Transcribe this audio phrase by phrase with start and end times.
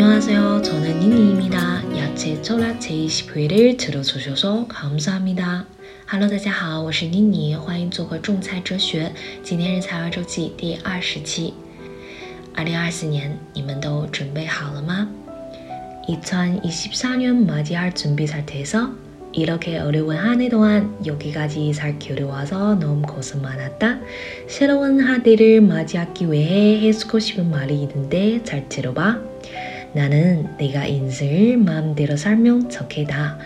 [0.00, 0.62] 안녕하세요.
[0.62, 1.82] 저는 니니입니다.
[1.96, 5.64] 야채 철학 제29회를 들어주셔서 감사합니다.
[6.10, 9.12] Hello，大家好，我是妮妮，欢迎做客种菜哲学。
[9.42, 11.54] 今天是菜花周记第二十期。
[12.54, 15.08] 二零二四年，你们都准备好了吗？
[16.08, 18.90] 이천이십사년맞이할준비잘돼서
[19.32, 23.98] 이렇게 어려운 한 해 동안 여기까지 잘 겨려와서 너무 고생 많았다.
[24.46, 29.18] 새로운 한 해를 맞이하기 위해 해주고 싶은 말이 있는데 잘 들어봐.
[29.93, 33.37] 나는 내가 인생을 마음대로 살면 좋겠다.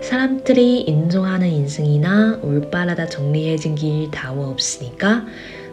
[0.00, 5.26] 사람들이 인정하는 인생이나 올바르다 정리해진 길 다워 없으니까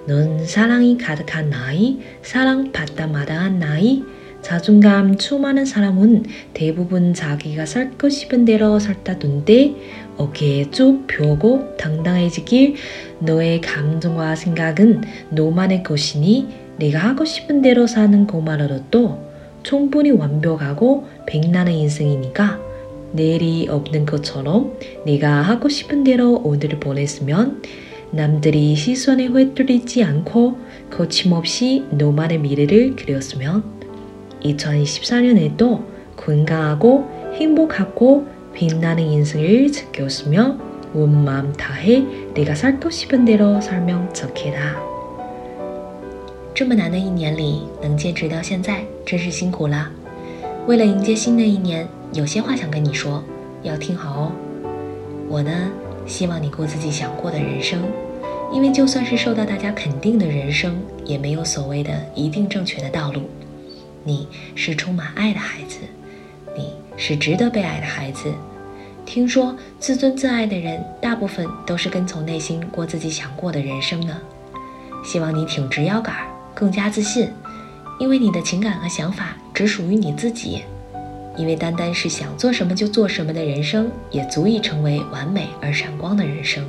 [0.06, 4.04] 넌 사랑이 가득한 나이, 사랑받다 마다한 나이,
[4.42, 6.24] 자존감 추많은 사람은
[6.54, 9.76] 대부분 자기가 살고 싶은 대로 살다둔데
[10.18, 12.76] 어깨에 쭉 펴고 당당해지길
[13.20, 19.27] 너의 감정과 생각은 너만의 것이니 내가 하고 싶은 대로 사는 것만으로도
[19.68, 22.58] 충분히 완벽하고 백나는 인생이니까
[23.12, 27.62] 내일이 없는 것처럼 네가 하고 싶은 대로 오늘을 보냈으면
[28.12, 30.58] 남들이 시선에 휘둘리지 않고
[30.90, 33.66] 거침없이 너만의 미래를 그렸으면
[34.42, 35.84] 2024년에도
[36.16, 40.58] 건강하고 행복하고 빛나는 인생을 지켰으며
[40.94, 44.87] 온 마음 다해 내가 살고 싶은 대로 살면 좋겠다.
[46.58, 49.92] 这么难的一年里，能坚持到现在，真是辛苦了。
[50.66, 53.24] 为了迎接新的一年，有些话想跟你说，
[53.62, 54.32] 要听好哦。
[55.30, 55.52] 我呢，
[56.08, 57.84] 希望你过自己想过的人生，
[58.52, 63.30] 因为就算是受到大家肯定的人生，也没有所谓的一定正确的道路。
[64.04, 65.78] 你是充满爱的孩子，
[66.56, 68.34] 你是值得被爱的孩子。
[69.06, 74.18] 听说自尊自爱的人，大部分都是跟从内心过自己想过的人生呢。
[75.04, 76.27] 希望你挺直腰杆儿，
[76.60, 77.30] 更加自信，
[78.00, 80.64] 因为你的情感和想法只属于你自己。
[81.38, 86.68] 因为单单是想做什么就做什么的人生，也足以成为完美而闪光的人生。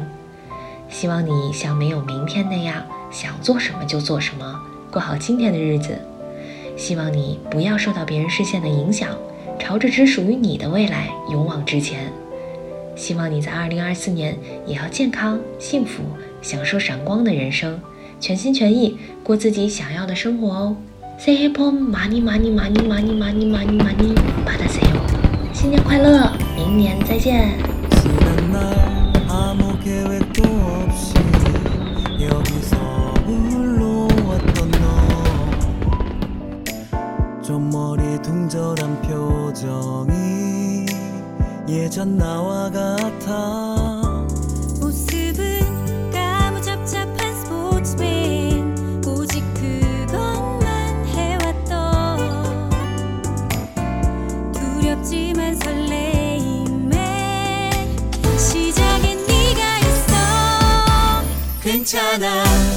[0.90, 4.60] 希望你像没有明天那样，想做什么就做什么，
[4.90, 5.98] 过好今天的日子。
[6.76, 9.16] 希望你不要受到别人视线的影响，
[9.58, 12.12] 朝着只属于你的未来勇往直前。
[12.94, 16.02] 希望你在二零二四年也要健康、幸福，
[16.42, 17.80] 享受闪光的人生，
[18.19, 20.77] 全心全意过自己想要的生活哦。
[21.19, 24.99] Say happy money money money money money money money，받아 세 요。
[25.53, 27.57] 新年快乐，明年再见。
[37.43, 40.85] 좀 머리 둥절한 표정이
[41.67, 43.86] 예전 나와 같아
[61.88, 62.67] 괜찮아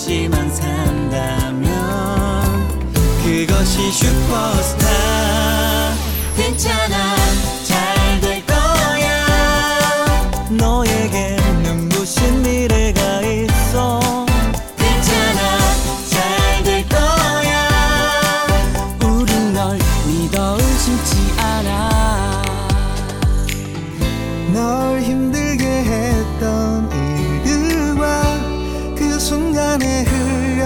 [0.00, 1.68] 없이만 산다면
[3.22, 3.92] 그것이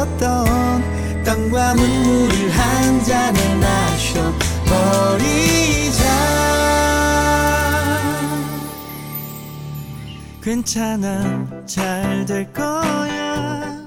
[0.05, 4.85] 흘렸던 땀과 눈물을 한 잔에 마셔버리자.
[10.43, 13.85] 괜찮아 잘 될 거야.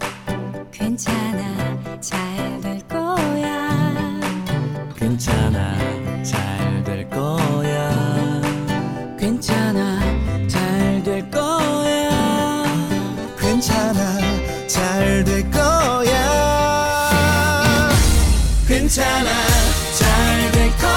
[0.72, 4.20] 괜찮아 잘 될 거야.
[4.96, 5.78] 괜찮아
[6.24, 8.42] 잘 될 거야.
[9.20, 10.07] 괜찮아
[18.68, 19.30] 괜찮아.
[19.98, 20.97] 잘 될 거야